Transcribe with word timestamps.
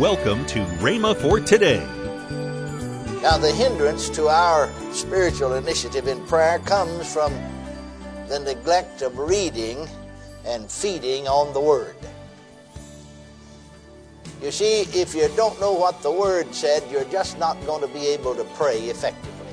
Welcome 0.00 0.46
to 0.46 0.60
Rhema 0.80 1.14
for 1.14 1.40
today. 1.40 1.86
Now, 3.20 3.36
the 3.36 3.52
hindrance 3.54 4.08
to 4.08 4.28
our 4.28 4.72
spiritual 4.94 5.56
initiative 5.56 6.08
in 6.08 6.26
prayer 6.26 6.58
comes 6.60 7.12
from 7.12 7.34
the 8.26 8.38
neglect 8.38 9.02
of 9.02 9.18
reading 9.18 9.86
and 10.46 10.70
feeding 10.70 11.28
on 11.28 11.52
the 11.52 11.60
Word. 11.60 11.96
You 14.42 14.50
see, 14.50 14.88
if 14.98 15.14
you 15.14 15.28
don't 15.36 15.60
know 15.60 15.74
what 15.74 16.00
the 16.00 16.10
Word 16.10 16.54
said, 16.54 16.82
you're 16.90 17.04
just 17.04 17.38
not 17.38 17.60
going 17.66 17.82
to 17.82 17.88
be 17.88 18.06
able 18.06 18.34
to 18.36 18.44
pray 18.54 18.78
effectively. 18.84 19.52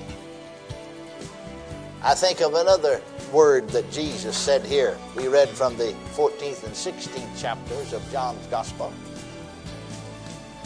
I 2.02 2.16
think 2.16 2.40
of 2.40 2.54
another 2.54 3.02
word 3.34 3.68
that 3.72 3.92
Jesus 3.92 4.38
said 4.38 4.66
here. 4.66 4.98
We 5.14 5.28
read 5.28 5.50
from 5.50 5.76
the 5.76 5.94
14th 6.14 6.64
and 6.64 6.74
16th 6.74 7.38
chapters 7.38 7.92
of 7.92 8.10
John's 8.14 8.48
Gospel. 8.48 8.94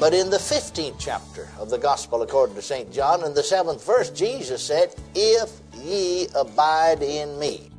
But 0.01 0.15
in 0.15 0.31
the 0.31 0.37
15th 0.37 0.95
chapter 0.97 1.47
of 1.59 1.69
the 1.69 1.77
Gospel 1.77 2.23
according 2.23 2.55
to 2.55 2.61
St. 2.63 2.91
John, 2.91 3.23
in 3.23 3.35
the 3.35 3.43
seventh 3.43 3.85
verse, 3.85 4.09
Jesus 4.09 4.65
said, 4.65 4.95
If 5.13 5.51
ye 5.75 6.27
abide 6.33 7.03
in 7.03 7.37
me. 7.37 7.69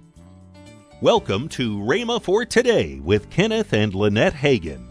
Welcome 1.01 1.49
to 1.49 1.79
Rhema 1.79 2.23
for 2.23 2.45
Today 2.45 3.01
with 3.01 3.29
Kenneth 3.29 3.73
and 3.73 3.93
Lynette 3.93 4.35
Hagin. 4.35 4.87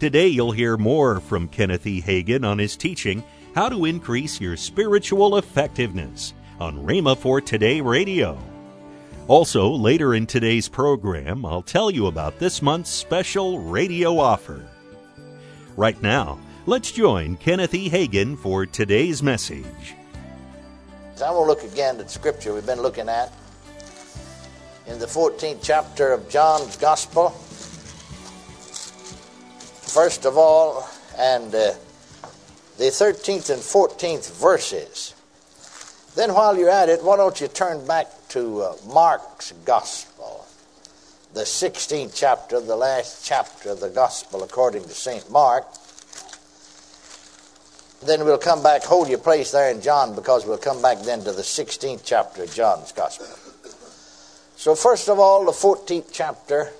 Today 0.00 0.26
you'll 0.26 0.50
hear 0.50 0.76
more 0.76 1.20
from 1.20 1.46
Kenneth 1.46 1.86
E. 1.86 2.02
Hagin 2.02 2.44
on 2.44 2.58
his 2.58 2.76
teaching, 2.76 3.22
How 3.54 3.68
to 3.68 3.84
Increase 3.84 4.40
Your 4.40 4.56
Spiritual 4.56 5.36
Effectiveness, 5.38 6.34
on 6.58 6.84
Rhema 6.84 7.16
for 7.16 7.40
Today 7.40 7.80
Radio. 7.80 8.36
Also, 9.28 9.70
later 9.70 10.14
in 10.14 10.26
today's 10.26 10.68
program, 10.68 11.46
I'll 11.46 11.62
tell 11.62 11.88
you 11.88 12.08
about 12.08 12.40
this 12.40 12.60
month's 12.60 12.90
special 12.90 13.60
radio 13.60 14.18
offer. 14.18 14.68
Right 15.76 16.02
now, 16.02 16.40
let's 16.66 16.90
join 16.90 17.36
Kenneth 17.36 17.74
E. 17.74 17.90
Hagin 17.90 18.36
for 18.36 18.64
today's 18.66 19.22
message. 19.22 19.94
I 21.24 21.30
will 21.30 21.46
look 21.46 21.62
again 21.62 22.00
at 22.00 22.10
scripture 22.10 22.54
we've 22.54 22.66
been 22.66 22.80
looking 22.80 23.08
at 23.08 23.32
in 24.86 24.98
the 24.98 25.06
14th 25.06 25.60
chapter 25.62 26.12
of 26.12 26.28
John's 26.28 26.76
Gospel. 26.76 27.30
First 29.90 30.26
of 30.26 30.36
all, 30.36 30.88
and 31.18 31.54
uh, 31.54 31.72
the 32.78 32.84
13th 32.84 33.50
and 33.50 33.62
14th 33.62 34.40
verses. 34.40 35.14
Then, 36.16 36.34
while 36.34 36.56
you're 36.56 36.70
at 36.70 36.88
it, 36.88 37.02
why 37.02 37.16
don't 37.16 37.40
you 37.40 37.48
turn 37.48 37.86
back 37.86 38.06
to 38.30 38.62
uh, 38.62 38.76
Mark's 38.92 39.52
Gospel, 39.64 40.46
the 41.32 41.42
16th 41.42 42.12
chapter, 42.14 42.60
the 42.60 42.76
last 42.76 43.24
chapter 43.24 43.70
of 43.70 43.80
the 43.80 43.90
Gospel 43.90 44.42
according 44.42 44.82
to 44.84 44.90
St. 44.90 45.30
Mark. 45.30 45.66
Then 48.06 48.24
we'll 48.24 48.38
come 48.38 48.62
back, 48.62 48.84
hold 48.84 49.08
your 49.08 49.18
place 49.18 49.50
there 49.50 49.70
in 49.70 49.80
John, 49.80 50.14
because 50.14 50.46
we'll 50.46 50.58
come 50.58 50.82
back 50.82 51.00
then 51.00 51.24
to 51.24 51.32
the 51.32 51.42
16th 51.42 52.02
chapter 52.04 52.42
of 52.42 52.52
John's 52.52 52.92
Gospel. 52.92 53.26
So, 54.56 54.74
first 54.74 55.08
of 55.08 55.18
all, 55.18 55.44
the 55.44 55.52
14th 55.52 56.10
chapter 56.12 56.70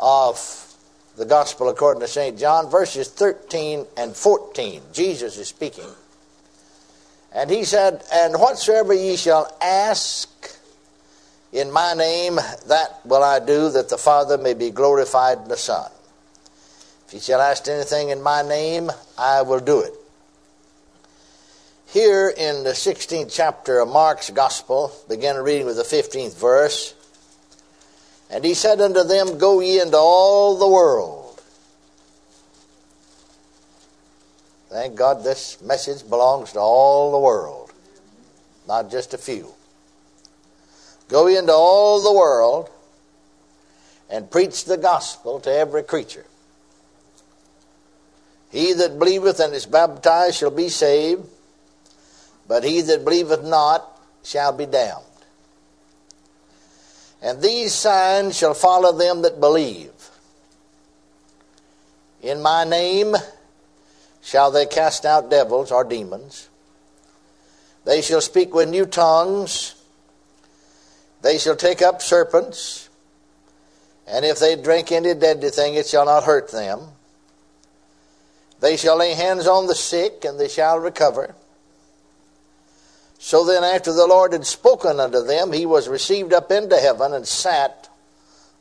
of 0.00 0.74
the 1.16 1.24
Gospel 1.24 1.68
according 1.68 2.00
to 2.00 2.08
St. 2.08 2.38
John, 2.38 2.68
verses 2.68 3.08
13 3.08 3.86
and 3.96 4.14
14. 4.14 4.82
Jesus 4.92 5.38
is 5.38 5.48
speaking. 5.48 5.88
And 7.32 7.50
he 7.50 7.64
said, 7.64 8.02
And 8.12 8.34
whatsoever 8.34 8.92
ye 8.92 9.16
shall 9.16 9.56
ask 9.60 10.30
in 11.52 11.70
my 11.70 11.94
name, 11.94 12.36
that 12.66 13.00
will 13.04 13.22
I 13.22 13.38
do, 13.38 13.70
that 13.70 13.88
the 13.88 13.98
Father 13.98 14.36
may 14.36 14.54
be 14.54 14.70
glorified 14.70 15.38
in 15.38 15.48
the 15.48 15.56
Son. 15.56 15.88
If 17.14 17.20
ye 17.20 17.26
shall 17.26 17.42
ask 17.42 17.68
anything 17.68 18.08
in 18.08 18.20
my 18.20 18.42
name, 18.42 18.90
I 19.16 19.42
will 19.42 19.60
do 19.60 19.82
it. 19.82 19.94
Here 21.86 22.28
in 22.28 22.64
the 22.64 22.70
16th 22.70 23.32
chapter 23.32 23.78
of 23.78 23.88
Mark's 23.88 24.30
Gospel, 24.30 24.92
begin 25.08 25.36
reading 25.36 25.64
with 25.64 25.76
the 25.76 25.84
15th 25.84 26.36
verse. 26.36 26.92
And 28.30 28.44
he 28.44 28.52
said 28.54 28.80
unto 28.80 29.04
them, 29.04 29.38
Go 29.38 29.60
ye 29.60 29.80
into 29.80 29.96
all 29.96 30.58
the 30.58 30.66
world. 30.66 31.40
Thank 34.68 34.96
God 34.96 35.22
this 35.22 35.62
message 35.62 36.08
belongs 36.08 36.50
to 36.54 36.58
all 36.58 37.12
the 37.12 37.20
world, 37.20 37.72
not 38.66 38.90
just 38.90 39.14
a 39.14 39.18
few. 39.18 39.54
Go 41.08 41.28
ye 41.28 41.36
into 41.36 41.52
all 41.52 42.02
the 42.02 42.12
world 42.12 42.70
and 44.10 44.28
preach 44.28 44.64
the 44.64 44.76
gospel 44.76 45.38
to 45.38 45.52
every 45.52 45.84
creature. 45.84 46.26
He 48.54 48.72
that 48.72 49.00
believeth 49.00 49.40
and 49.40 49.52
is 49.52 49.66
baptized 49.66 50.36
shall 50.36 50.52
be 50.52 50.68
saved, 50.68 51.26
but 52.46 52.62
he 52.62 52.82
that 52.82 53.04
believeth 53.04 53.42
not 53.42 54.00
shall 54.22 54.52
be 54.52 54.64
damned. 54.64 55.02
And 57.20 57.42
these 57.42 57.72
signs 57.72 58.38
shall 58.38 58.54
follow 58.54 58.92
them 58.92 59.22
that 59.22 59.40
believe. 59.40 59.90
In 62.22 62.42
my 62.42 62.62
name 62.62 63.16
shall 64.22 64.52
they 64.52 64.66
cast 64.66 65.04
out 65.04 65.30
devils 65.30 65.72
or 65.72 65.82
demons. 65.82 66.48
They 67.84 68.02
shall 68.02 68.20
speak 68.20 68.54
with 68.54 68.68
new 68.68 68.86
tongues. 68.86 69.74
They 71.22 71.38
shall 71.38 71.56
take 71.56 71.82
up 71.82 72.02
serpents. 72.02 72.88
And 74.06 74.24
if 74.24 74.38
they 74.38 74.54
drink 74.54 74.92
any 74.92 75.12
deadly 75.14 75.50
thing, 75.50 75.74
it 75.74 75.88
shall 75.88 76.04
not 76.04 76.22
hurt 76.22 76.52
them. 76.52 76.90
They 78.64 78.78
shall 78.78 78.96
lay 78.96 79.12
hands 79.12 79.46
on 79.46 79.66
the 79.66 79.74
sick, 79.74 80.24
and 80.24 80.40
they 80.40 80.48
shall 80.48 80.78
recover. 80.78 81.34
So 83.18 83.44
then, 83.44 83.62
after 83.62 83.92
the 83.92 84.06
Lord 84.06 84.32
had 84.32 84.46
spoken 84.46 85.00
unto 85.00 85.22
them, 85.22 85.52
he 85.52 85.66
was 85.66 85.86
received 85.86 86.32
up 86.32 86.50
into 86.50 86.78
heaven 86.78 87.12
and 87.12 87.28
sat 87.28 87.90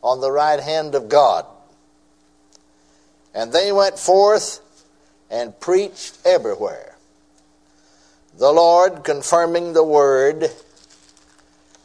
on 0.04 0.20
the 0.20 0.30
right 0.30 0.60
hand 0.60 0.94
of 0.94 1.08
God. 1.08 1.46
And 3.34 3.54
they 3.54 3.72
went 3.72 3.98
forth 3.98 4.60
and 5.32 5.58
preached 5.62 6.18
everywhere, 6.26 6.98
the 8.38 8.52
Lord 8.52 9.06
confirming 9.06 9.72
the 9.72 9.86
word 9.86 10.52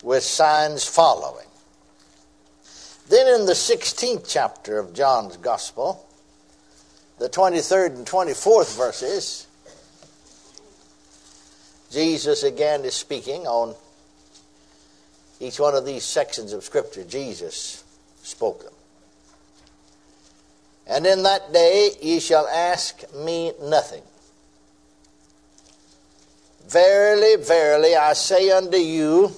with 0.02 0.24
signs 0.24 0.84
following. 0.84 1.46
Then 3.08 3.28
in 3.28 3.46
the 3.46 3.52
16th 3.52 4.26
chapter 4.28 4.80
of 4.80 4.92
John's 4.92 5.36
Gospel, 5.36 6.07
the 7.18 7.28
23rd 7.28 7.96
and 7.96 8.06
24th 8.06 8.76
verses, 8.76 9.46
Jesus 11.90 12.42
again 12.42 12.84
is 12.84 12.94
speaking 12.94 13.46
on 13.46 13.74
each 15.40 15.58
one 15.58 15.74
of 15.74 15.86
these 15.86 16.04
sections 16.04 16.52
of 16.52 16.62
Scripture. 16.64 17.04
Jesus 17.04 17.84
spoke 18.22 18.64
them. 18.64 18.72
And 20.86 21.06
in 21.06 21.22
that 21.24 21.52
day 21.52 21.90
ye 22.00 22.20
shall 22.20 22.46
ask 22.46 23.02
me 23.14 23.52
nothing. 23.62 24.02
Verily, 26.68 27.36
verily, 27.42 27.96
I 27.96 28.12
say 28.12 28.50
unto 28.50 28.76
you, 28.76 29.32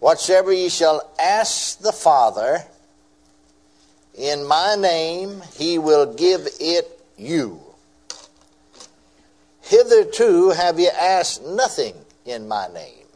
whatsoever 0.00 0.52
ye 0.52 0.68
shall 0.68 1.08
ask 1.22 1.78
the 1.78 1.92
Father 1.92 2.64
in 4.14 4.46
my 4.46 4.76
name, 4.76 5.42
he 5.56 5.78
will 5.78 6.14
give 6.14 6.46
it 6.60 7.00
you. 7.16 7.60
Hitherto 9.62 10.50
have 10.50 10.78
ye 10.78 10.88
asked 10.88 11.44
nothing 11.44 11.94
in 12.24 12.48
my 12.48 12.66
name. 12.68 13.06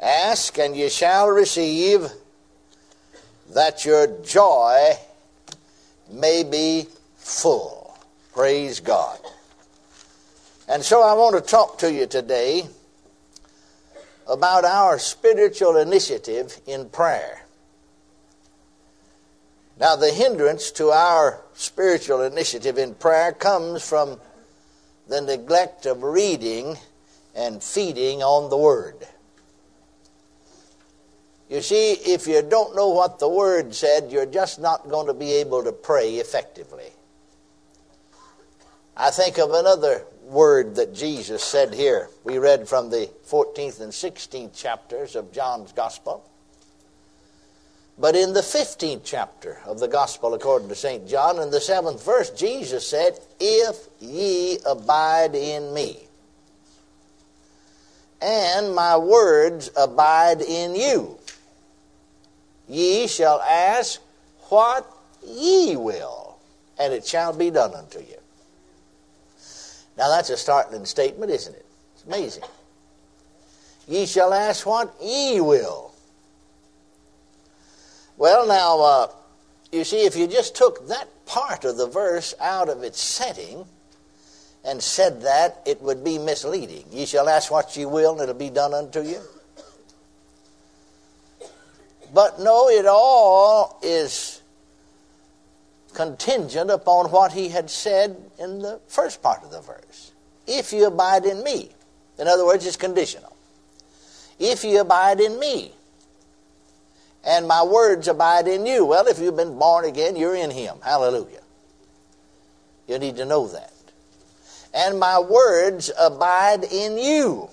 Ask, 0.00 0.58
and 0.58 0.74
ye 0.74 0.88
shall 0.88 1.28
receive, 1.28 2.08
that 3.54 3.84
your 3.84 4.06
joy 4.22 4.92
may 6.10 6.42
be 6.42 6.86
full. 7.16 7.98
Praise 8.32 8.80
God. 8.80 9.18
And 10.68 10.82
so 10.82 11.02
I 11.02 11.12
want 11.14 11.34
to 11.36 11.42
talk 11.42 11.78
to 11.78 11.92
you 11.92 12.06
today 12.06 12.66
about 14.26 14.64
our 14.64 14.98
spiritual 14.98 15.76
initiative 15.76 16.58
in 16.66 16.88
prayer. 16.88 17.39
Now, 19.80 19.96
the 19.96 20.10
hindrance 20.10 20.70
to 20.72 20.90
our 20.90 21.40
spiritual 21.54 22.20
initiative 22.20 22.76
in 22.76 22.94
prayer 22.94 23.32
comes 23.32 23.82
from 23.82 24.20
the 25.08 25.22
neglect 25.22 25.86
of 25.86 26.02
reading 26.02 26.76
and 27.34 27.62
feeding 27.62 28.22
on 28.22 28.50
the 28.50 28.58
Word. 28.58 29.08
You 31.48 31.62
see, 31.62 31.92
if 31.92 32.26
you 32.26 32.42
don't 32.42 32.76
know 32.76 32.90
what 32.90 33.20
the 33.20 33.28
Word 33.28 33.74
said, 33.74 34.12
you're 34.12 34.26
just 34.26 34.60
not 34.60 34.86
going 34.90 35.06
to 35.06 35.14
be 35.14 35.32
able 35.32 35.64
to 35.64 35.72
pray 35.72 36.16
effectively. 36.16 36.90
I 38.94 39.10
think 39.10 39.38
of 39.38 39.50
another 39.52 40.04
word 40.24 40.74
that 40.74 40.94
Jesus 40.94 41.42
said 41.42 41.72
here. 41.72 42.10
We 42.22 42.36
read 42.36 42.68
from 42.68 42.90
the 42.90 43.08
14th 43.26 43.80
and 43.80 43.92
16th 43.92 44.54
chapters 44.54 45.16
of 45.16 45.32
John's 45.32 45.72
Gospel. 45.72 46.29
But 48.00 48.16
in 48.16 48.32
the 48.32 48.40
15th 48.40 49.02
chapter 49.04 49.58
of 49.66 49.78
the 49.78 49.86
Gospel 49.86 50.32
according 50.32 50.70
to 50.70 50.74
St. 50.74 51.06
John, 51.06 51.38
in 51.38 51.50
the 51.50 51.60
seventh 51.60 52.02
verse, 52.02 52.30
Jesus 52.30 52.88
said, 52.88 53.20
If 53.38 53.76
ye 54.00 54.58
abide 54.64 55.34
in 55.34 55.74
me, 55.74 56.08
and 58.22 58.74
my 58.74 58.96
words 58.96 59.70
abide 59.76 60.40
in 60.40 60.74
you, 60.74 61.18
ye 62.66 63.06
shall 63.06 63.42
ask 63.42 64.00
what 64.48 64.90
ye 65.22 65.76
will, 65.76 66.38
and 66.78 66.94
it 66.94 67.06
shall 67.06 67.34
be 67.34 67.50
done 67.50 67.74
unto 67.74 67.98
you. 67.98 68.16
Now 69.98 70.08
that's 70.08 70.30
a 70.30 70.38
startling 70.38 70.86
statement, 70.86 71.30
isn't 71.30 71.54
it? 71.54 71.66
It's 71.96 72.04
amazing. 72.04 72.44
Ye 73.86 74.06
shall 74.06 74.32
ask 74.32 74.64
what 74.64 74.94
ye 75.02 75.42
will. 75.42 75.89
Well, 78.20 78.46
now, 78.46 78.80
uh, 78.82 79.06
you 79.72 79.82
see, 79.82 80.04
if 80.04 80.14
you 80.14 80.26
just 80.26 80.54
took 80.54 80.88
that 80.88 81.08
part 81.24 81.64
of 81.64 81.78
the 81.78 81.86
verse 81.86 82.34
out 82.38 82.68
of 82.68 82.82
its 82.82 83.00
setting 83.00 83.64
and 84.62 84.82
said 84.82 85.22
that, 85.22 85.62
it 85.64 85.80
would 85.80 86.04
be 86.04 86.18
misleading. 86.18 86.84
Ye 86.90 87.06
shall 87.06 87.30
ask 87.30 87.50
what 87.50 87.74
ye 87.78 87.86
will, 87.86 88.12
and 88.12 88.20
it'll 88.20 88.34
be 88.34 88.50
done 88.50 88.74
unto 88.74 89.00
you. 89.00 89.22
But 92.12 92.38
no, 92.38 92.68
it 92.68 92.84
all 92.84 93.78
is 93.82 94.42
contingent 95.94 96.70
upon 96.70 97.10
what 97.10 97.32
he 97.32 97.48
had 97.48 97.70
said 97.70 98.18
in 98.38 98.58
the 98.58 98.82
first 98.86 99.22
part 99.22 99.42
of 99.44 99.50
the 99.50 99.62
verse. 99.62 100.12
If 100.46 100.74
you 100.74 100.88
abide 100.88 101.24
in 101.24 101.42
me. 101.42 101.70
In 102.18 102.28
other 102.28 102.44
words, 102.44 102.66
it's 102.66 102.76
conditional. 102.76 103.34
If 104.38 104.62
you 104.62 104.82
abide 104.82 105.20
in 105.20 105.40
me, 105.40 105.72
and 107.24 107.46
my 107.46 107.62
words 107.62 108.08
abide 108.08 108.48
in 108.48 108.66
you. 108.66 108.84
Well, 108.84 109.06
if 109.06 109.18
you've 109.18 109.36
been 109.36 109.58
born 109.58 109.84
again, 109.84 110.16
you're 110.16 110.36
in 110.36 110.50
him. 110.50 110.76
Hallelujah. 110.82 111.42
You 112.88 112.98
need 112.98 113.16
to 113.16 113.24
know 113.24 113.46
that. 113.48 113.72
And 114.72 114.98
my 114.98 115.18
words 115.18 115.90
abide 115.98 116.64
in 116.64 116.96
you. 116.96 117.48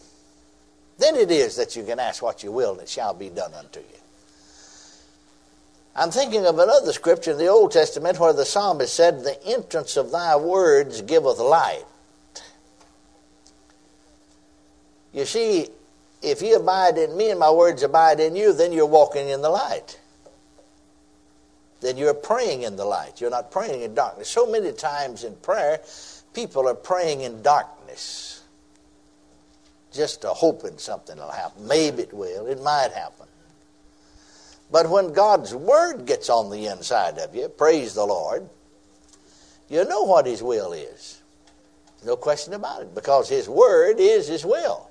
Then 0.99 1.15
it 1.15 1.31
is 1.31 1.55
that 1.57 1.75
you 1.75 1.83
can 1.83 1.99
ask 1.99 2.23
what 2.23 2.43
you 2.43 2.51
will, 2.51 2.73
and 2.73 2.81
it 2.81 2.89
shall 2.89 3.13
be 3.13 3.29
done 3.29 3.53
unto 3.53 3.79
you. 3.79 3.85
I'm 5.95 6.11
thinking 6.11 6.45
of 6.45 6.59
another 6.59 6.93
scripture 6.93 7.31
in 7.31 7.39
the 7.39 7.47
Old 7.47 7.71
Testament 7.71 8.19
where 8.19 8.33
the 8.33 8.45
psalmist 8.45 8.93
said, 8.93 9.23
The 9.23 9.43
entrance 9.47 9.97
of 9.97 10.11
thy 10.11 10.35
words 10.35 11.01
giveth 11.01 11.39
light. 11.39 11.85
You 15.11 15.25
see, 15.25 15.69
if 16.21 16.41
you 16.41 16.55
abide 16.57 16.97
in 16.97 17.15
me 17.15 17.29
and 17.29 17.39
my 17.39 17.51
words 17.51 17.83
abide 17.83 18.19
in 18.19 18.35
you, 18.35 18.53
then 18.53 18.71
you're 18.71 18.85
walking 18.85 19.29
in 19.29 19.41
the 19.41 19.49
light. 19.49 19.99
Then 21.79 21.97
you're 21.97 22.13
praying 22.13 22.63
in 22.63 22.75
the 22.75 22.85
light. 22.85 23.21
You're 23.21 23.29
not 23.29 23.51
praying 23.51 23.81
in 23.83 23.93
darkness. 23.93 24.27
So 24.27 24.49
many 24.49 24.71
times 24.71 25.23
in 25.23 25.35
prayer, 25.35 25.79
people 26.33 26.67
are 26.67 26.75
praying 26.75 27.21
in 27.21 27.43
darkness. 27.43 28.43
Just 29.93 30.23
hoping 30.23 30.77
something 30.79 31.17
will 31.17 31.31
happen. 31.31 31.67
Maybe 31.67 32.03
it 32.03 32.13
will. 32.13 32.47
It 32.47 32.61
might 32.63 32.91
happen. 32.93 33.27
But 34.71 34.89
when 34.89 35.13
God's 35.13 35.53
Word 35.55 36.05
gets 36.05 36.29
on 36.29 36.49
the 36.49 36.65
inside 36.67 37.17
of 37.19 37.33
you, 37.33 37.47
praise 37.47 37.93
the 37.93 38.05
Lord, 38.05 38.49
you 39.69 39.85
know 39.85 40.03
what 40.03 40.25
His 40.25 40.43
will 40.43 40.73
is. 40.73 41.21
No 42.05 42.15
question 42.15 42.53
about 42.53 42.81
it, 42.81 42.93
because 42.93 43.29
His 43.29 43.47
Word 43.47 43.97
is 43.99 44.27
His 44.27 44.45
will. 44.45 44.89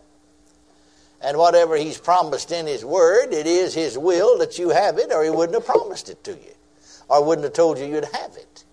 And 1.27 1.37
whatever 1.37 1.77
He's 1.77 1.99
promised 1.99 2.53
in 2.53 2.67
His 2.67 2.85
Word, 2.85 3.33
it 3.33 3.47
is 3.47 3.75
His 3.75 3.99
will 3.99 4.39
that 4.39 4.59
you 4.59 4.71
have 4.71 4.97
it, 4.97 5.13
or 5.13 5.25
He 5.25 5.31
wouldn't 5.31 5.55
have 5.55 5.67
promised 5.67 6.09
it 6.09 6.23
to 6.25 6.31
you, 6.31 6.55
or 7.09 7.25
wouldn't 7.25 7.45
have 7.45 7.53
told 7.53 7.79
you 7.79 7.85
you'd 7.85 8.05
have 8.05 8.37
it. 8.37 8.65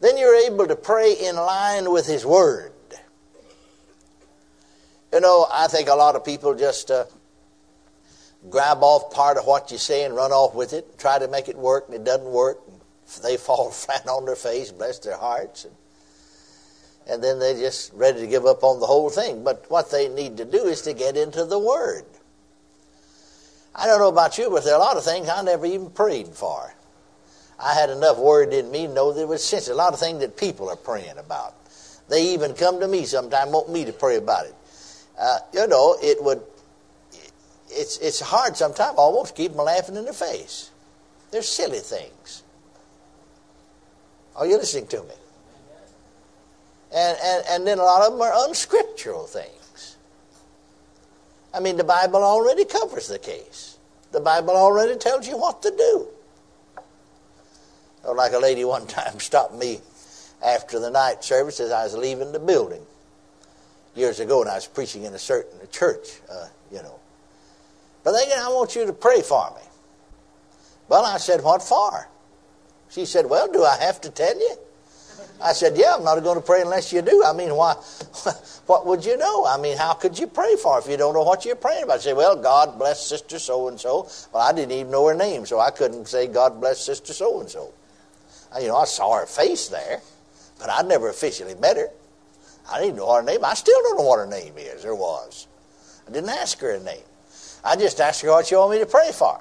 Then 0.00 0.16
you're 0.16 0.46
able 0.46 0.66
to 0.68 0.76
pray 0.76 1.12
in 1.12 1.34
line 1.36 1.90
with 1.90 2.06
His 2.06 2.24
Word. 2.24 2.72
You 5.12 5.20
know, 5.20 5.46
I 5.52 5.66
think 5.66 5.88
a 5.88 5.94
lot 5.94 6.14
of 6.16 6.24
people 6.24 6.54
just. 6.54 6.90
Uh, 6.90 7.04
grab 8.50 8.78
off 8.82 9.12
part 9.12 9.36
of 9.36 9.46
what 9.46 9.70
you 9.70 9.78
say 9.78 10.04
and 10.04 10.16
run 10.16 10.32
off 10.32 10.52
with 10.52 10.72
it, 10.72 10.98
try 10.98 11.16
to 11.16 11.28
make 11.28 11.48
it 11.48 11.56
work, 11.56 11.84
and 11.86 11.94
it 11.94 12.04
doesn't 12.04 12.26
work. 12.26 12.58
And 12.66 12.80
they 13.22 13.36
fall 13.38 13.70
flat 13.70 14.08
on 14.08 14.24
their 14.24 14.36
face, 14.36 14.72
bless 14.72 14.98
their 14.98 15.16
hearts, 15.16 15.64
and, 15.64 15.74
and 17.08 17.22
then 17.22 17.38
they're 17.38 17.58
just 17.58 17.92
ready 17.94 18.20
to 18.20 18.26
give 18.26 18.46
up 18.46 18.62
on 18.62 18.80
the 18.80 18.86
whole 18.86 19.10
thing. 19.10 19.44
But 19.44 19.64
what 19.68 19.90
they 19.90 20.08
need 20.08 20.36
to 20.38 20.44
do 20.44 20.64
is 20.64 20.82
to 20.82 20.92
get 20.92 21.16
into 21.16 21.44
the 21.44 21.58
Word. 21.58 22.04
I 23.74 23.86
don't 23.86 23.98
know 23.98 24.08
about 24.08 24.38
you, 24.38 24.50
but 24.50 24.64
there 24.64 24.74
are 24.74 24.80
a 24.80 24.84
lot 24.84 24.96
of 24.96 25.04
things 25.04 25.28
I 25.28 25.42
never 25.42 25.66
even 25.66 25.90
prayed 25.90 26.28
for. 26.28 26.74
I 27.58 27.74
had 27.74 27.90
enough 27.90 28.18
Word 28.18 28.52
in 28.52 28.70
me 28.70 28.86
to 28.86 28.92
know 28.92 29.12
there 29.12 29.26
was 29.26 29.44
sense. 29.44 29.68
A 29.68 29.74
lot 29.74 29.92
of 29.92 30.00
things 30.00 30.20
that 30.20 30.36
people 30.36 30.68
are 30.68 30.76
praying 30.76 31.18
about. 31.18 31.54
They 32.08 32.34
even 32.34 32.54
come 32.54 32.80
to 32.80 32.88
me 32.88 33.04
sometimes, 33.04 33.50
want 33.50 33.70
me 33.70 33.84
to 33.84 33.92
pray 33.92 34.16
about 34.16 34.46
it. 34.46 34.54
Uh, 35.18 35.38
you 35.54 35.66
know, 35.66 35.96
it 36.02 36.22
would 36.22 36.42
it's, 37.74 37.98
it's 37.98 38.20
hard 38.20 38.56
sometimes 38.56 38.96
almost 38.96 39.34
keep 39.34 39.52
them 39.52 39.64
laughing 39.64 39.96
in 39.96 40.04
their 40.04 40.12
face. 40.12 40.70
They're 41.30 41.42
silly 41.42 41.78
things. 41.78 42.42
Are 44.36 44.46
you 44.46 44.56
listening 44.56 44.86
to 44.88 45.02
me? 45.02 45.14
And, 46.94 47.18
and, 47.22 47.44
and 47.48 47.66
then 47.66 47.78
a 47.78 47.82
lot 47.82 48.06
of 48.06 48.12
them 48.12 48.20
are 48.20 48.32
unscriptural 48.48 49.26
things. 49.26 49.96
I 51.54 51.60
mean, 51.60 51.76
the 51.76 51.84
Bible 51.84 52.22
already 52.22 52.64
covers 52.64 53.08
the 53.08 53.18
case. 53.18 53.78
The 54.10 54.20
Bible 54.20 54.50
already 54.50 54.96
tells 54.98 55.26
you 55.26 55.38
what 55.38 55.62
to 55.62 55.70
do. 55.70 56.08
Or 58.04 58.14
like 58.14 58.32
a 58.32 58.38
lady 58.38 58.64
one 58.64 58.86
time 58.86 59.18
stopped 59.20 59.54
me 59.54 59.80
after 60.44 60.78
the 60.78 60.90
night 60.90 61.24
service 61.24 61.60
as 61.60 61.70
I 61.70 61.84
was 61.84 61.94
leaving 61.94 62.32
the 62.32 62.38
building 62.38 62.84
years 63.94 64.20
ago, 64.20 64.42
and 64.42 64.50
I 64.50 64.54
was 64.54 64.66
preaching 64.66 65.04
in 65.04 65.14
a 65.14 65.18
certain 65.18 65.58
church, 65.70 66.20
uh, 66.30 66.48
you 66.70 66.82
know. 66.82 66.98
But 68.04 68.12
they 68.12 68.32
I 68.32 68.48
want 68.48 68.74
you 68.74 68.86
to 68.86 68.92
pray 68.92 69.22
for 69.22 69.50
me. 69.54 69.62
Well, 70.88 71.04
I 71.04 71.18
said, 71.18 71.42
What 71.42 71.62
for? 71.62 72.08
She 72.90 73.04
said, 73.04 73.26
Well, 73.26 73.50
do 73.50 73.64
I 73.64 73.76
have 73.78 74.00
to 74.02 74.10
tell 74.10 74.36
you? 74.36 74.56
I 75.42 75.52
said, 75.52 75.76
Yeah, 75.76 75.96
I'm 75.96 76.04
not 76.04 76.22
going 76.22 76.38
to 76.38 76.44
pray 76.44 76.62
unless 76.62 76.92
you 76.92 77.02
do. 77.02 77.24
I 77.24 77.32
mean, 77.32 77.54
why? 77.54 77.74
What 78.66 78.86
would 78.86 79.04
you 79.04 79.16
know? 79.16 79.44
I 79.44 79.58
mean, 79.58 79.76
how 79.76 79.92
could 79.94 80.16
you 80.16 80.28
pray 80.28 80.54
for 80.54 80.78
if 80.78 80.88
you 80.88 80.96
don't 80.96 81.14
know 81.14 81.24
what 81.24 81.44
you're 81.44 81.56
praying 81.56 81.82
about? 81.82 82.00
say, 82.00 82.12
Well, 82.12 82.36
God 82.36 82.78
bless 82.78 83.04
Sister 83.04 83.38
so 83.38 83.68
and 83.68 83.78
so. 83.78 84.08
Well, 84.32 84.42
I 84.42 84.52
didn't 84.52 84.72
even 84.72 84.92
know 84.92 85.06
her 85.08 85.14
name, 85.14 85.44
so 85.46 85.58
I 85.58 85.70
couldn't 85.70 86.06
say, 86.06 86.28
God 86.28 86.60
bless 86.60 86.80
Sister 86.80 87.12
so 87.12 87.40
and 87.40 87.50
so. 87.50 87.72
You 88.60 88.68
know, 88.68 88.76
I 88.76 88.84
saw 88.84 89.18
her 89.18 89.26
face 89.26 89.68
there, 89.68 90.00
but 90.58 90.70
I'd 90.70 90.86
never 90.86 91.08
officially 91.08 91.54
met 91.56 91.76
her. 91.76 91.88
I 92.70 92.80
didn't 92.80 92.96
know 92.96 93.12
her 93.12 93.22
name. 93.22 93.44
I 93.44 93.54
still 93.54 93.80
don't 93.82 93.98
know 93.98 94.04
what 94.04 94.18
her 94.18 94.26
name 94.26 94.54
is 94.56 94.84
or 94.84 94.94
was. 94.94 95.48
I 96.06 96.12
didn't 96.12 96.30
ask 96.30 96.58
her 96.60 96.70
a 96.72 96.80
name. 96.80 97.02
I 97.64 97.76
just 97.76 98.00
asked 98.00 98.22
her 98.22 98.30
what 98.30 98.46
she 98.46 98.54
wanted 98.54 98.78
me 98.78 98.84
to 98.84 98.90
pray 98.90 99.10
for. 99.12 99.40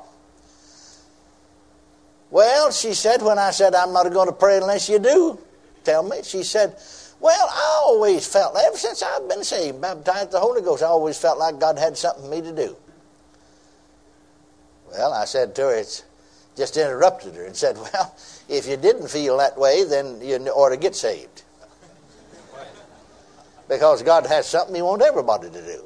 Well, 2.32 2.72
she 2.72 2.94
said, 2.94 3.22
when 3.22 3.38
I 3.38 3.52
said, 3.52 3.76
I'm 3.76 3.94
not 3.94 4.12
going 4.12 4.28
to 4.28 4.34
pray 4.34 4.58
unless 4.58 4.90
you 4.90 5.00
do 5.00 5.40
tell 5.84 6.04
me, 6.04 6.24
she 6.24 6.44
said, 6.44 6.76
Well, 7.20 7.48
I 7.50 7.82
always 7.86 8.28
felt, 8.28 8.56
ever 8.56 8.78
since 8.78 9.04
I've 9.04 9.28
been 9.28 9.44
saved, 9.44 9.82
baptized 9.82 10.32
the 10.32 10.40
Holy 10.40 10.62
Ghost, 10.62 10.84
I 10.84 10.88
always 10.88 11.18
felt 11.18 11.38
like 11.38 11.60
God 11.60 11.78
had 11.78 11.98
something 11.98 12.24
for 12.24 12.30
me 12.30 12.42
to 12.42 12.52
do. 12.52 12.76
Well, 14.92 15.14
I 15.14 15.26
said 15.26 15.56
to 15.56 15.62
her, 15.64 15.76
it's 15.76 16.04
just 16.58 16.78
interrupted 16.78 17.36
her 17.36 17.46
and 17.46 17.56
said, 17.56 17.78
Well, 17.94 18.16
if 18.50 18.68
you 18.68 18.78
didn't 18.78 19.10
feel 19.10 19.38
that 19.38 19.58
way, 19.58 19.84
then 19.86 20.20
you 20.22 20.38
ought 20.50 20.70
to 20.70 20.78
get 20.78 20.96
saved. 20.96 21.44
Because 23.70 24.04
God 24.04 24.26
has 24.26 24.48
something 24.48 24.76
He 24.76 24.82
wants 24.82 25.06
everybody 25.06 25.50
to 25.50 25.62
do. 25.62 25.84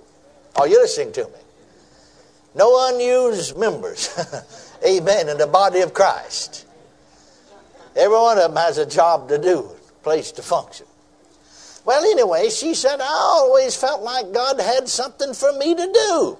Are 0.55 0.67
you 0.67 0.81
listening 0.81 1.11
to 1.13 1.25
me? 1.25 1.39
No 2.55 2.89
unused 2.89 3.57
members. 3.57 4.09
Amen. 4.85 5.29
In 5.29 5.37
the 5.37 5.45
body 5.45 5.81
of 5.81 5.93
Christ. 5.93 6.65
Every 7.95 8.17
one 8.17 8.37
of 8.37 8.49
them 8.49 8.57
has 8.57 8.77
a 8.77 8.85
job 8.85 9.29
to 9.29 9.37
do, 9.37 9.69
place 10.05 10.31
to 10.31 10.43
function. 10.43 10.85
Well, 11.83 12.03
anyway, 12.03 12.49
she 12.49 12.75
said, 12.75 13.01
I 13.01 13.07
always 13.07 13.75
felt 13.75 14.03
like 14.03 14.31
God 14.31 14.59
had 14.61 14.87
something 14.87 15.33
for 15.33 15.51
me 15.53 15.73
to 15.73 15.91
do. 15.91 16.37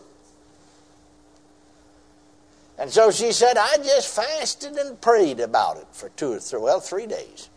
And 2.78 2.92
so 2.92 3.10
she 3.10 3.32
said, 3.32 3.58
I 3.58 3.78
just 3.78 4.16
fasted 4.16 4.74
and 4.74 5.02
prayed 5.02 5.40
about 5.40 5.78
it 5.78 5.88
for 5.92 6.10
two 6.10 6.34
or 6.34 6.40
three, 6.40 6.60
well, 6.60 6.80
three 6.80 7.08
days. 7.08 7.50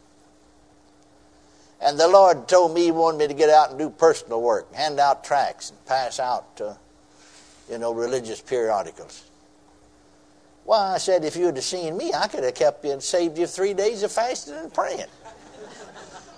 And 1.83 2.01
the 2.01 2.09
Lord 2.09 2.49
told 2.49 2.75
me 2.75 2.85
He 2.85 2.91
wanted 2.91 3.19
me 3.19 3.29
to 3.29 3.35
get 3.35 3.51
out 3.51 3.69
and 3.69 3.79
do 3.79 3.91
personal 3.91 4.41
work, 4.41 4.73
hand 4.75 4.99
out 4.99 5.25
tracts 5.25 5.69
and 5.71 5.85
pass 5.85 6.19
out 6.19 6.59
uh, 6.65 6.75
you 7.71 7.77
know, 7.77 7.93
religious 7.93 8.41
periodicals. 8.41 9.25
Well, 10.65 10.81
I 10.81 10.99
said, 10.99 11.25
if 11.25 11.37
you 11.37 11.47
had 11.47 11.63
seen 11.63 11.97
me, 11.99 12.13
I 12.15 12.29
could 12.29 12.45
have 12.45 12.55
kept 12.55 12.85
you 12.85 12.93
and 12.93 13.03
saved 13.03 13.37
you 13.37 13.47
three 13.47 13.75
days 13.75 14.03
of 14.03 14.11
fasting 14.11 14.55
and 14.55 14.73
praying. 14.73 15.07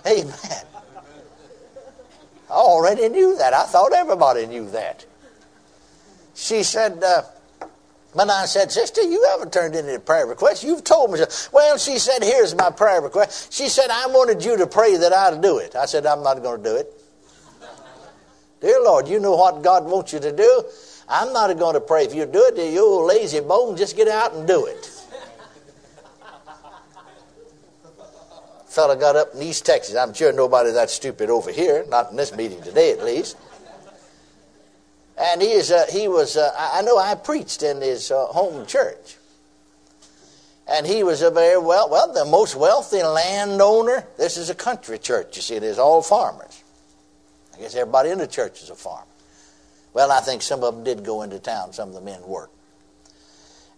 Amen. 0.05 0.65
I 2.49 2.53
already 2.53 3.07
knew 3.09 3.37
that. 3.37 3.53
I 3.53 3.63
thought 3.63 3.93
everybody 3.93 4.45
knew 4.45 4.69
that. 4.71 5.05
She 6.35 6.63
said, 6.63 7.01
uh, 7.03 7.23
But 8.13 8.29
I 8.29 8.45
said, 8.45 8.71
Sister, 8.71 9.01
you 9.01 9.25
haven't 9.29 9.53
turned 9.53 9.75
in 9.75 9.87
any 9.87 9.99
prayer 9.99 10.25
requests. 10.25 10.63
You've 10.63 10.83
told 10.83 11.11
me. 11.11 11.19
Well, 11.53 11.77
she 11.77 11.97
said, 11.97 12.23
Here's 12.23 12.55
my 12.55 12.69
prayer 12.71 13.01
request. 13.01 13.53
She 13.53 13.69
said, 13.69 13.89
I 13.89 14.07
wanted 14.07 14.43
you 14.43 14.57
to 14.57 14.67
pray 14.67 14.97
that 14.97 15.13
I'd 15.13 15.41
do 15.41 15.59
it. 15.59 15.75
I 15.75 15.85
said, 15.85 16.05
I'm 16.05 16.23
not 16.23 16.41
going 16.41 16.61
to 16.61 16.69
do 16.69 16.75
it. 16.75 16.93
Dear 18.59 18.83
Lord, 18.83 19.07
you 19.07 19.19
know 19.19 19.35
what 19.35 19.63
God 19.63 19.85
wants 19.85 20.13
you 20.13 20.19
to 20.19 20.31
do. 20.31 20.63
I'm 21.07 21.33
not 21.33 21.57
going 21.57 21.73
to 21.73 21.81
pray 21.81 22.05
if 22.05 22.13
you 22.13 22.25
do 22.25 22.51
it. 22.53 22.71
You 22.71 22.85
old 22.85 23.07
lazy 23.07 23.39
bone, 23.39 23.75
just 23.75 23.95
get 23.95 24.07
out 24.07 24.33
and 24.33 24.47
do 24.47 24.65
it. 24.65 24.90
Fella 28.71 28.95
got 28.95 29.17
up 29.17 29.35
in 29.35 29.41
East 29.41 29.65
Texas. 29.65 29.97
I'm 29.97 30.13
sure 30.13 30.31
nobody 30.31 30.71
that 30.71 30.89
stupid 30.89 31.29
over 31.29 31.51
here, 31.51 31.83
not 31.89 32.09
in 32.09 32.15
this 32.15 32.33
meeting 32.33 32.61
today 32.61 32.93
at 32.93 33.03
least. 33.03 33.35
And 35.17 35.41
he 35.41 35.51
is, 35.51 35.71
uh, 35.71 35.87
he 35.91 36.07
was, 36.07 36.37
uh, 36.37 36.51
I 36.57 36.81
know 36.81 36.97
I 36.97 37.15
preached 37.15 37.63
in 37.63 37.81
his 37.81 38.11
uh, 38.11 38.27
home 38.27 38.65
church. 38.65 39.17
And 40.69 40.87
he 40.87 41.03
was 41.03 41.21
a 41.21 41.29
very 41.29 41.59
well, 41.59 41.89
well, 41.89 42.13
the 42.13 42.23
most 42.23 42.55
wealthy 42.55 43.03
landowner. 43.03 44.07
This 44.17 44.37
is 44.37 44.49
a 44.49 44.55
country 44.55 44.97
church, 44.97 45.35
you 45.35 45.41
see, 45.41 45.55
it 45.55 45.63
is 45.63 45.77
all 45.77 46.01
farmers. 46.01 46.63
I 47.53 47.59
guess 47.59 47.75
everybody 47.75 48.11
in 48.11 48.19
the 48.19 48.27
church 48.27 48.63
is 48.63 48.69
a 48.69 48.75
farmer. 48.75 49.03
Well, 49.93 50.13
I 50.13 50.21
think 50.21 50.41
some 50.41 50.63
of 50.63 50.75
them 50.75 50.85
did 50.85 51.03
go 51.03 51.23
into 51.23 51.39
town, 51.39 51.73
some 51.73 51.89
of 51.89 51.95
the 51.95 52.01
men 52.01 52.21
worked. 52.25 52.55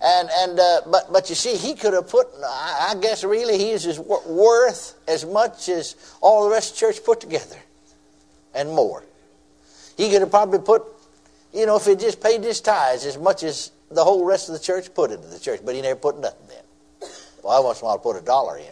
And, 0.04 0.30
and 0.32 0.60
uh, 0.60 0.82
but, 0.92 1.14
but 1.14 1.30
you 1.30 1.36
see, 1.36 1.56
he 1.56 1.76
could 1.76 1.94
have 1.94 2.10
put, 2.10 2.28
I 2.44 2.96
guess 3.02 3.24
really 3.24 3.58
he 3.58 3.72
is 3.72 4.00
worth 4.00 5.00
as 5.08 5.26
much 5.26 5.70
as 5.70 5.96
all 6.20 6.44
the 6.44 6.52
rest 6.52 6.74
of 6.74 6.76
the 6.76 6.80
church 6.80 7.06
put 7.06 7.22
together 7.22 7.56
and 8.54 8.70
more. 8.70 9.04
He 9.96 10.10
could 10.10 10.22
have 10.22 10.32
probably 10.32 10.60
put 10.60 10.84
you 11.54 11.68
know, 11.68 11.78
if 11.78 11.86
he 11.86 11.96
just 11.96 12.22
paid 12.22 12.44
his 12.44 12.60
tithes 12.62 13.06
as 13.06 13.18
much 13.18 13.44
as 13.44 13.72
the 13.92 14.04
whole 14.04 14.26
rest 14.26 14.50
of 14.50 14.54
the 14.54 14.60
church 14.60 14.94
put 14.94 15.12
into 15.12 15.28
the 15.28 15.40
church, 15.40 15.62
but 15.64 15.76
he 15.76 15.82
never 15.82 16.00
put 16.00 16.20
nothing 16.20 16.48
in. 16.50 17.08
Well, 17.44 17.56
I 17.56 17.60
once 17.60 17.80
in 17.80 17.86
a 17.86 17.88
while 17.90 18.00
put 18.00 18.18
a 18.18 18.22
dollar 18.22 18.58
in. 18.58 18.66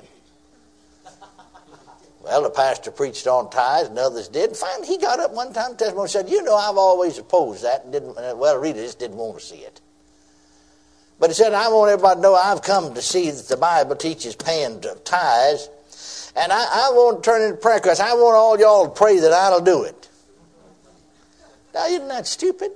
Well, 2.24 2.44
the 2.44 2.50
pastor 2.52 2.92
preached 2.92 3.26
on 3.26 3.50
tithes, 3.50 3.90
and 3.90 3.98
others 3.98 4.28
did. 4.28 4.56
Finally, 4.56 4.88
he 4.88 4.98
got 4.98 5.20
up 5.20 5.32
one 5.32 5.54
time, 5.54 5.76
testimony, 5.76 6.08
said, 6.08 6.30
"You 6.30 6.44
know, 6.44 6.56
I've 6.56 6.78
always 6.78 7.18
opposed 7.18 7.64
that, 7.64 7.84
and 7.84 7.92
didn't. 7.92 8.16
Well, 8.38 8.58
Rita 8.58 8.80
just 8.80 9.00
didn't 9.00 9.18
want 9.18 9.40
to 9.40 9.46
see 9.46 9.58
it." 9.58 9.82
But 11.22 11.30
he 11.30 11.36
said, 11.36 11.54
"I 11.54 11.70
want 11.70 11.92
everybody 11.92 12.16
to 12.16 12.22
know 12.22 12.34
I've 12.34 12.64
come 12.64 12.96
to 12.96 13.02
see 13.02 13.30
that 13.30 13.48
the 13.48 13.56
Bible 13.56 13.96
teaches 13.96 14.36
paying 14.36 14.82
tithes, 15.06 15.70
and 16.36 16.52
I, 16.52 16.88
I 16.88 16.90
want 16.94 17.24
to 17.24 17.30
turn 17.30 17.44
into 17.44 17.58
prayer 17.58 17.78
because 17.78 18.00
I 18.00 18.16
want 18.16 18.36
all 18.36 18.60
y'all 18.60 18.88
to 18.88 18.92
pray 18.92 19.20
that 19.20 19.32
I'll 19.32 19.62
do 19.62 19.84
it." 19.84 20.10
Now, 21.76 21.86
isn't 21.86 22.08
that 22.08 22.26
stupid? 22.26 22.72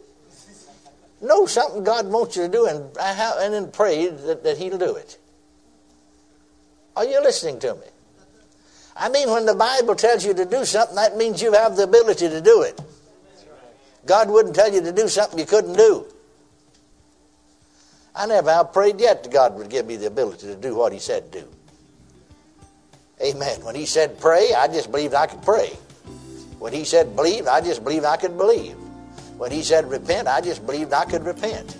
Know 1.21 1.47
something 1.47 1.83
God 1.83 2.05
wants 2.05 2.35
you 2.37 2.43
to 2.43 2.47
do 2.47 2.67
and, 2.67 2.95
uh, 2.95 3.37
and 3.39 3.51
then 3.51 3.71
pray 3.71 4.09
that, 4.09 4.43
that 4.43 4.57
He'll 4.59 4.77
do 4.77 4.95
it. 4.95 5.17
Are 6.95 7.03
you 7.03 7.23
listening 7.23 7.57
to 7.61 7.73
me? 7.73 7.87
I 8.95 9.09
mean, 9.09 9.31
when 9.31 9.47
the 9.47 9.55
Bible 9.55 9.95
tells 9.95 10.23
you 10.23 10.35
to 10.35 10.45
do 10.45 10.65
something, 10.65 10.95
that 10.97 11.17
means 11.17 11.41
you 11.41 11.51
have 11.53 11.75
the 11.77 11.83
ability 11.83 12.29
to 12.29 12.41
do 12.41 12.61
it. 12.61 12.79
God 14.05 14.29
wouldn't 14.29 14.53
tell 14.53 14.71
you 14.71 14.81
to 14.81 14.91
do 14.91 15.07
something 15.07 15.39
you 15.39 15.47
couldn't 15.47 15.77
do. 15.77 16.05
I 18.15 18.25
never 18.25 18.51
have 18.51 18.71
prayed 18.71 18.99
yet 18.99 19.23
that 19.23 19.31
God 19.31 19.55
would 19.55 19.69
give 19.69 19.85
me 19.85 19.97
the 19.97 20.07
ability 20.07 20.47
to 20.47 20.55
do 20.55 20.75
what 20.75 20.93
He 20.93 20.99
said 20.99 21.31
to 21.31 21.41
do. 21.41 21.47
Amen. 23.21 23.63
When 23.63 23.75
He 23.75 23.85
said 23.85 24.19
pray, 24.19 24.53
I 24.53 24.67
just 24.67 24.91
believed 24.91 25.13
I 25.13 25.27
could 25.27 25.41
pray. 25.41 25.69
When 26.59 26.73
He 26.73 26.85
said 26.85 27.15
believe, 27.15 27.47
I 27.47 27.61
just 27.61 27.83
believed 27.83 28.05
I 28.05 28.17
could 28.17 28.37
believe. 28.37 28.77
When 29.37 29.51
he 29.51 29.63
said 29.63 29.89
repent, 29.89 30.29
I 30.29 30.39
just 30.39 30.65
believed 30.65 30.93
I 30.93 31.03
could 31.03 31.25
repent. 31.25 31.73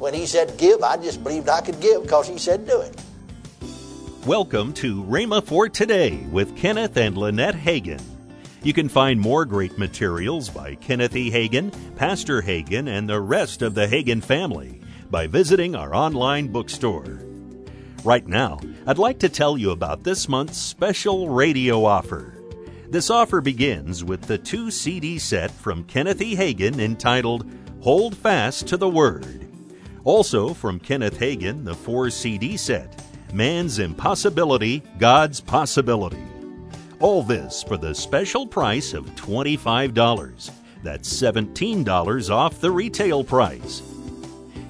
When 0.00 0.12
he 0.12 0.26
said 0.26 0.58
give, 0.58 0.82
I 0.82 0.96
just 0.96 1.22
believed 1.22 1.48
I 1.48 1.60
could 1.60 1.78
give 1.80 2.02
because 2.02 2.26
he 2.26 2.36
said 2.36 2.66
do 2.66 2.80
it. 2.80 3.00
Welcome 4.26 4.72
to 4.74 5.04
Rhema 5.04 5.44
for 5.44 5.68
Today 5.68 6.16
with 6.32 6.56
Kenneth 6.56 6.96
and 6.96 7.16
Lynette 7.16 7.54
Hagin. 7.54 8.02
You 8.64 8.72
can 8.72 8.88
find 8.88 9.20
more 9.20 9.44
great 9.44 9.78
materials 9.78 10.48
by 10.48 10.74
Kenneth 10.74 11.14
E. 11.14 11.30
Hagin, 11.30 11.72
Pastor 11.94 12.42
Hagin, 12.42 12.88
and 12.88 13.08
the 13.08 13.20
rest 13.20 13.62
of 13.62 13.74
the 13.74 13.86
Hagin 13.86 14.20
family 14.20 14.79
by 15.10 15.26
visiting 15.26 15.74
our 15.74 15.94
online 15.94 16.48
bookstore. 16.48 17.20
Right 18.04 18.26
now, 18.26 18.60
I'd 18.86 18.98
like 18.98 19.18
to 19.18 19.28
tell 19.28 19.58
you 19.58 19.72
about 19.72 20.04
this 20.04 20.28
month's 20.28 20.56
special 20.56 21.28
radio 21.28 21.84
offer. 21.84 22.34
This 22.88 23.10
offer 23.10 23.40
begins 23.40 24.02
with 24.02 24.22
the 24.22 24.38
two 24.38 24.70
CD 24.70 25.18
set 25.18 25.50
from 25.50 25.84
Kenneth 25.84 26.22
E. 26.22 26.34
Hagin 26.34 26.80
entitled 26.80 27.50
Hold 27.80 28.16
Fast 28.16 28.66
to 28.68 28.76
the 28.76 28.88
Word. 28.88 29.48
Also 30.04 30.54
from 30.54 30.80
Kenneth 30.80 31.18
Hagin, 31.18 31.64
the 31.64 31.74
four 31.74 32.10
CD 32.10 32.56
set 32.56 33.04
Man's 33.32 33.78
Impossibility, 33.78 34.82
God's 34.98 35.40
Possibility. 35.40 36.24
All 37.00 37.22
this 37.22 37.62
for 37.62 37.76
the 37.76 37.94
special 37.94 38.46
price 38.46 38.92
of 38.92 39.06
$25. 39.14 40.50
That's 40.82 41.12
$17 41.12 42.30
off 42.30 42.60
the 42.60 42.70
retail 42.70 43.22
price. 43.22 43.82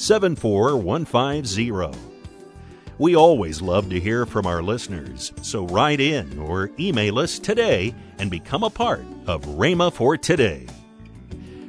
74150. 0.00 1.94
We 2.96 3.14
always 3.14 3.60
love 3.60 3.90
to 3.90 4.00
hear 4.00 4.24
from 4.24 4.46
our 4.46 4.62
listeners, 4.62 5.30
so 5.42 5.66
write 5.66 6.00
in 6.00 6.38
or 6.38 6.70
email 6.80 7.18
us 7.18 7.38
today 7.38 7.94
and 8.18 8.30
become 8.30 8.62
a 8.62 8.70
part 8.70 9.04
of 9.26 9.44
Rhema 9.44 9.92
for 9.92 10.16
Today. 10.16 10.66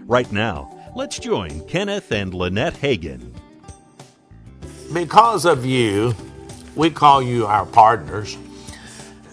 Right 0.05 0.31
now, 0.31 0.73
let's 0.95 1.19
join 1.19 1.67
Kenneth 1.67 2.13
and 2.13 2.33
Lynette 2.33 2.75
Hagin. 2.75 3.33
Because 4.93 5.43
of 5.43 5.65
you, 5.65 6.15
we 6.73 6.89
call 6.89 7.21
you 7.21 7.47
our 7.47 7.65
partners. 7.65 8.37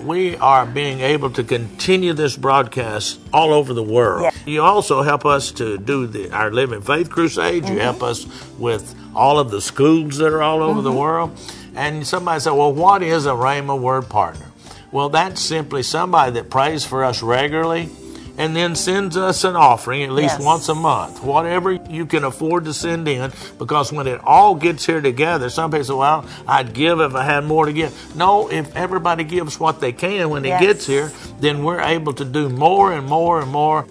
We 0.01 0.35
are 0.39 0.67
being 0.67 1.03
able 1.03 1.31
to 1.31 1.45
continue 1.45 2.15
this 2.15 2.37
broadcast 2.37 3.21
all 3.33 3.53
over 3.53 3.73
the 3.73 3.83
world. 3.85 4.23
Yeah. 4.25 4.38
You 4.49 4.63
also 4.63 5.03
help 5.03 5.27
us 5.27 5.53
to 5.53 5.79
do 5.79 6.07
the, 6.07 6.31
our 6.31 6.51
Living 6.51 6.81
Faith 6.81 7.11
Crusade. 7.11 7.65
Mm-hmm. 7.65 7.75
You 7.75 7.81
help 7.81 8.03
us 8.03 8.27
with 8.59 8.95
all 9.15 9.39
of 9.39 9.51
the 9.51 9.61
schools 9.61 10.17
that 10.19 10.33
are 10.33 10.43
all 10.43 10.63
over 10.63 10.77
mm-hmm. 10.77 10.85
the 10.85 10.93
world. 10.93 11.39
And 11.75 12.07
somebody 12.07 12.41
said, 12.41 12.53
well, 12.53 12.73
what 12.73 13.03
is 13.03 13.27
a 13.27 13.31
Rhema 13.31 13.79
word 13.79 14.09
partner? 14.09 14.47
Well, 14.91 15.11
that's 15.11 15.41
simply 15.41 15.83
somebody 15.83 16.33
that 16.33 16.51
prays 16.51 16.85
for 16.85 17.05
us 17.05 17.23
regularly 17.23 17.91
and 18.39 18.55
then 18.55 18.77
sends 18.77 19.17
us 19.17 19.43
an 19.43 19.57
offering 19.57 20.05
at 20.05 20.13
least 20.13 20.39
yes. 20.39 20.45
once 20.45 20.69
a 20.69 20.75
month, 20.75 21.23
whatever 21.23 21.73
you 21.73 22.07
can 22.07 22.23
afford 22.23 22.65
to 22.65 22.73
send 22.73 23.09
in, 23.09 23.33
because 23.59 23.93
when 23.93 24.07
it 24.07 24.21
all 24.23 24.55
gets 24.55 24.87
here 24.87 25.01
together, 25.01 25.51
some 25.51 25.73
people 25.73 25.85
say, 25.85 25.95
well, 25.95 26.25
I'd 26.47 26.73
give 26.73 27.01
if 27.01 27.17
I 27.17 27.25
had 27.25 27.45
more 27.45 27.67
to 27.67 27.73
give. 27.73 28.17
No, 28.17 28.49
if 28.49 28.75
everybody 28.77 29.25
gives 29.25 29.59
what 29.59 29.81
they 29.81 29.93
can 29.93 30.31
when 30.31 30.45
yes. 30.45 30.63
it 30.63 30.65
gets 30.65 30.87
here, 30.87 31.13
then 31.41 31.65
we're 31.65 31.81
able 31.81 32.13
to 32.15 32.25
do 32.25 32.49
more 32.49 32.93
and 32.93 33.07
more 33.07 33.41
and 33.41 33.51
more. 33.51 33.87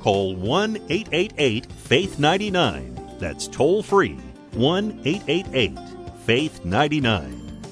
Call 0.00 0.34
1 0.34 0.76
888 0.88 1.70
Faith 1.70 2.18
99. 2.18 3.16
That's 3.18 3.46
toll 3.46 3.82
free 3.82 4.18
1 4.52 5.02
888 5.04 5.78
Faith 6.24 6.64
99. 6.64 7.62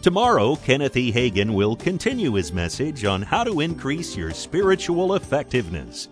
Tomorrow, 0.00 0.54
Kenneth 0.56 0.96
E. 0.96 1.10
Hagin 1.10 1.52
will 1.52 1.74
continue 1.74 2.34
his 2.34 2.52
message 2.52 3.04
on 3.04 3.22
how 3.22 3.42
to 3.42 3.60
increase 3.60 4.16
your 4.16 4.30
spiritual 4.30 5.14
effectiveness. 5.14 6.08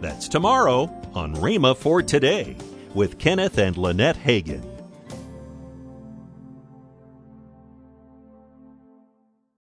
That's 0.00 0.28
tomorrow 0.28 0.84
on 1.12 1.34
Rhema 1.34 1.76
for 1.76 2.02
Today 2.02 2.56
with 2.94 3.18
Kenneth 3.18 3.58
and 3.58 3.76
Lynette 3.76 4.16
Hagin. 4.16 4.75